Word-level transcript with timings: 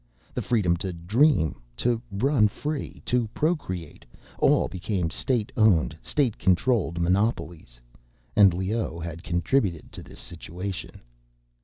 The 0.33 0.41
freedom 0.41 0.75
to 0.77 0.91
dream, 0.93 1.61
to 1.77 2.01
run 2.11 2.47
free, 2.47 3.03
to 3.05 3.27
procreate, 3.35 4.03
all 4.39 4.67
became 4.67 5.11
state 5.11 5.51
owned, 5.55 5.95
state 6.01 6.39
controlled 6.39 6.99
monopolies. 6.99 7.79
And 8.35 8.51
Leoh 8.51 8.97
had 8.99 9.21
contributed 9.23 9.91
to 9.91 10.01
this 10.01 10.19
situation. 10.19 11.01